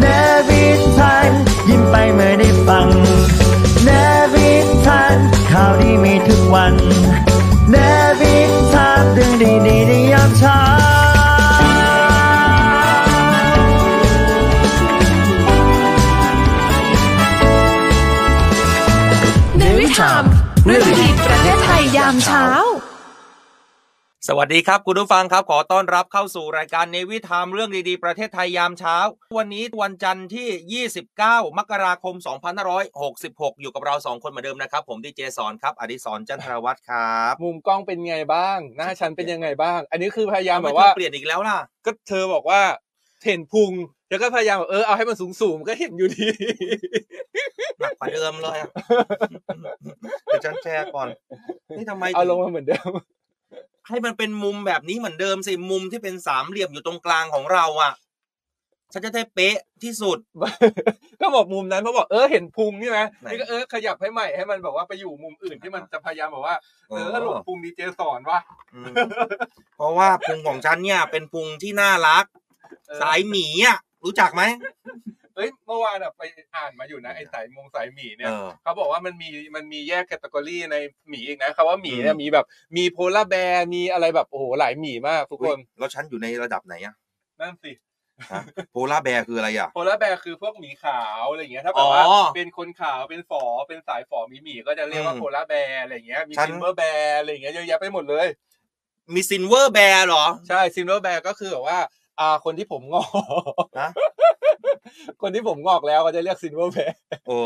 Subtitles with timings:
[0.00, 0.04] เน
[0.48, 0.64] วิ
[0.98, 1.30] ทาน
[1.68, 2.88] ยิ้มไปเมื่อได้ฟัง
[3.84, 3.90] เน
[4.34, 4.50] วิ
[4.86, 5.16] ทัน
[5.50, 6.74] ข่าวดีมีทุกวัน
[7.70, 7.76] เน
[8.20, 8.36] วิ
[8.72, 10.58] ทานเรื่อดีในยามเช้า
[19.58, 20.24] เนวิทาม
[20.66, 22.44] เรื่องดีประเทศไทยยามเช้า
[24.26, 28.96] สวัสดีครับคุณผู้ฟังครับขอต้อนรับเข้าสู่รายการเนวิทามเรื่องดีๆ ประเทศไทยยามเช้า
[29.38, 32.14] วันนี้วันจันทร์ที่ 29 มกราคม
[32.88, 42.60] 2566 อยู่กับเรา 2 คนเหมือนเดิมนะครับ ผมดีเจสอนครับอดิศรจันทรวัฒน์ครับ มุมกล้องเป็นไงบ้าง หน้าฉันเป็นยังไงบ้าง อันนี้คือพยายามทำไมแบบเธว่าอเปลี่ยนอีกแล้วล่ะ ก็เธอบอกว่า
[43.26, 43.72] เห็นพุง
[44.10, 46.26] แล้วก็พยายามแบบเออเอาให้มันสูงสูงๆก็เห็นอยู่ดี
[47.80, 48.70] หนักกว่าเดิมเลยอะ
[50.24, 51.08] เดี๋ยวฉันแชร์ก่อน
[51.76, 52.92] นี่ทำไมเอาลงถึมาเหมือนเดิม
[53.88, 57.92] ให้มันเป็นมุมแบบนี้เหมือนเดิมสิมุมที่เป็นสามเหลี่ยมอยู่ตรงกลางของเราอะ
[58.92, 60.18] ฉันจะได้เป๊ะที่สุด
[61.20, 66.56] ก็บอกมุมนั้นเพราะบอกเออเห็นพุงนี่ไหมไหนนี่ก็เออขยับให้ใหม่ให้มันแบบว่าไปอยู่มุมอื่นที่มันจะพยายามแบบว่า
[66.88, 68.40] เออหลงพุงดีเจสอนวะ
[68.74, 68.94] อืม
[69.76, 72.24] เพราะว่าพุงของฉันเนี่ย เป็นพุงที่น่ารัก
[72.86, 74.42] เออสายหมีอะรู้จักไหม
[75.68, 76.22] เอ้ยเมื่อวานอะไป
[76.56, 80.76] อ่านมาอยู่นะไอ้สายมงสายหมีเนี่ยเออเขาบอกว่ามันมีมันมีแยก category ใน
[81.08, 86.94] หมีอีกนะคำว่าหมีเนี่ยอืมมีแบบมี polar bear มีอะไรแบบโอ้โหหลายหมีมากทุกคนแล้วฉันอยู่ในระดับไหนอะ
[87.40, 87.72] นั่นสิ
[88.72, 98.26] โพลาร์แบร์คืออะไรอะโพลาร์แบร์คือพวกหมีขาวอะไรอย่างเงี้ยถ้าแบบว่าอ๋อเป็นคนขาวเป็นฝอเป็นสายฝอหมีหมีก็จะเรียกว่าอืม polar bear อะไรอย่างเงี้ยมีฉัน silver bear อะไรอย่างเงี้ยเยอะแยะไปหมดเลย
[99.14, 101.78] มี silver bear เหรอ ใช่ silver bear ก็คือแบบว่า
[102.20, 103.04] อ่าคนที่ผมงอ
[103.64, 103.90] กฮะ
[105.28, 107.38] คนที่ผมงอกแล้วก็จะเรียก silver bearโอ้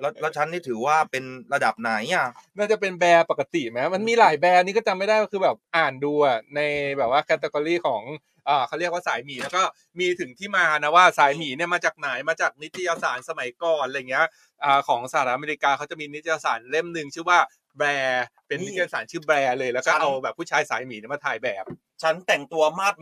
[0.00, 6.60] แล้วแล้วฉันนี่ถือว่าเป็นระดับไหนอะ น่าจะเป็น bear ปกติไหมมันมีหลาย bear นี่ก็จำไม่ได้ก็คือแบบอ่านดูอะใน
[6.98, 8.02] แบบว่าแคตตากรีของ
[8.48, 9.62] อ่าเขาเรียกว่าสายหมีแล้วก็
[10.00, 14.26] มีถึงที่มานะว่าสายหมีเนี่ยมาจากไหนมาจากนิตยสารสมัยก่อนอะไรเงี้ย
[14.64, 17.38] อ่าของสหรัฐอเมริกาเขาจะมีนิตยสารเล่มหนึ่งชื่อว่า
[17.78, 21.64] แบร์เป็นนี่นิตยสารชื่อแบร์เลยแล้วก็ฉันเอาแบบผู้ชายสายหมีเนี่ยมาถ่ายแบบ
[22.02, 22.98] ฉันแต่งตัวมาดแม